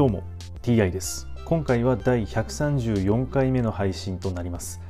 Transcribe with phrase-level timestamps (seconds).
[0.00, 0.22] どうも
[0.62, 1.28] TI です。
[1.44, 4.80] 今回は第134回目の配信となります。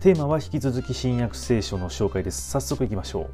[0.00, 2.50] テーマは引き続き新約聖書の紹介です。
[2.50, 3.30] 早速いきましょう。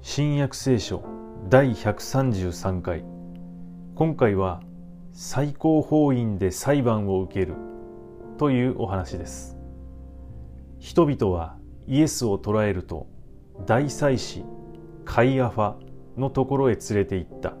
[0.00, 1.04] 新約聖書
[1.50, 3.04] 第133回。
[3.96, 4.62] 今回は
[5.12, 7.52] 最高法院で裁判を受ける
[8.38, 9.55] というお話です。
[10.86, 11.56] 人々は
[11.88, 13.08] イエスを捕らえると
[13.66, 14.44] 大祭司
[15.04, 15.74] カイアファ
[16.16, 17.54] のところへ連れて行った。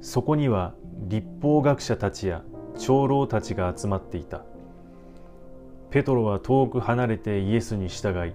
[0.00, 0.74] そこには
[1.06, 2.42] 立法学者たちや
[2.80, 4.44] 長老たちが集まっていた。
[5.90, 8.32] ペトロは遠く離れてイエスに従い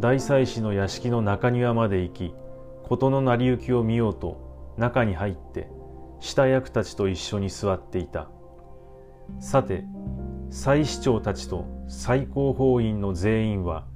[0.00, 2.34] 大祭司の屋敷の中庭まで行き
[2.82, 5.68] 事の成り行きを見ようと中に入って
[6.18, 8.28] 下役たちと一緒に座っていた。
[9.38, 9.84] さて
[10.50, 13.86] 祭司長たちと最高法院の全員は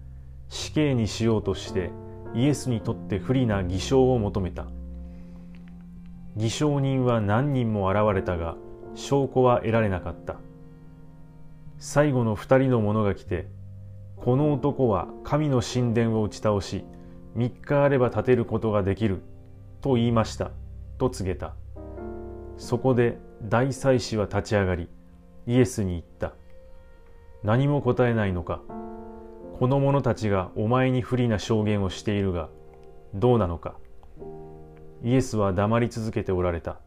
[0.48, 1.90] 死刑にしようとして
[2.34, 4.66] イエスにとって不利な偽証を求めた。
[6.36, 8.56] 偽証人は何人も現れたが
[8.94, 10.36] 証拠は得られなかった。
[11.78, 13.48] 最後の二人の者が来て
[14.16, 16.84] この男は神の神殿を打ち倒し
[17.34, 19.22] 三日あれば建てることができる
[19.80, 20.52] と言いました
[20.98, 21.54] と告げた。
[22.58, 24.88] そこで大祭司は立ち上がり
[25.46, 26.34] イエスに言った。
[27.44, 28.60] 何も答えないのか。
[29.58, 32.48] この者たちがお前に不利な証言をしているが
[33.14, 33.74] どうなのか。
[35.02, 36.78] イエスは黙り続けておられた。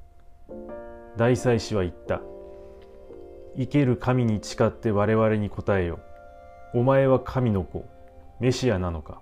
[1.18, 2.22] 大祭司は言った。
[3.58, 6.00] 生ける神に誓って我々に答えよ。
[6.74, 7.86] お前は神の子。
[8.40, 9.22] メシアなのか。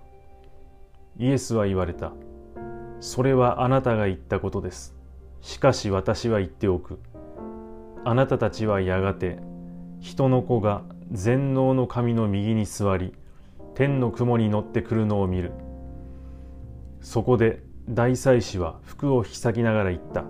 [1.16, 2.12] イエスは言われた。
[3.00, 4.94] それはあなたが言ったことです。
[5.40, 7.00] しかし私は言っておく。
[8.04, 9.38] あなたたちはやがて
[10.00, 13.14] 人の子が全能の神の右に座り
[13.74, 15.52] 天の雲に乗ってくるのを見る。
[17.00, 20.24] そこで大祭司は服を引き裂きながら言った。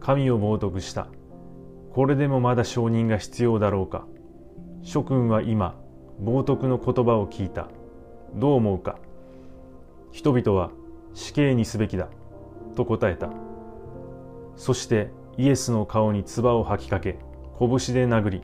[0.00, 1.08] 神を冒涜した。
[1.92, 4.06] これでもまだ証人が必要だろうか。
[4.82, 5.76] 諸君は今
[6.22, 7.68] 冒涜の言葉を聞いた。
[8.34, 8.98] どう思うか。
[10.12, 10.70] 人々は
[11.12, 12.08] 死刑にすべきだ。
[12.76, 13.30] と答えた。
[14.56, 17.18] そしてイエスの顔に唾を吐きかけ
[17.58, 18.42] 拳で殴り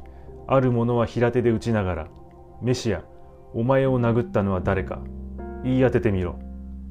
[0.53, 2.09] ある者は平手で打ちながら
[2.61, 3.05] メシア
[3.55, 4.99] お前を殴ったのは誰か
[5.63, 6.41] 言い当ててみろ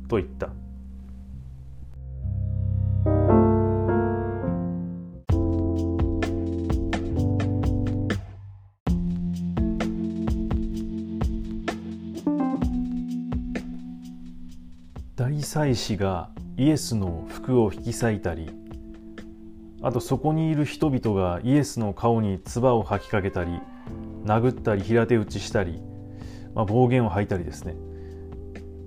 [0.07, 0.49] と言った。
[15.17, 18.49] 大祭司がイエスの服を引き裂いたり
[19.81, 23.59] あとそこにいる人々がイエスの顔に唾を吐きかけたり
[24.25, 25.81] 殴ったり平手打ちしたり
[26.53, 27.75] まあ、暴言を吐いたりですね。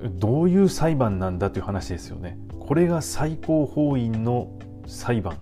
[0.03, 2.39] どういう裁判なんだという話ですよね。
[2.59, 5.39] これが最高法院の裁判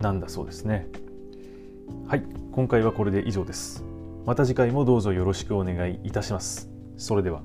[0.00, 0.88] なんだそうですね。
[2.06, 3.84] はい今回はこれで以上です。
[4.26, 6.68] また次回もどうぞよろしくお願いいたします。
[6.96, 7.40] それでは。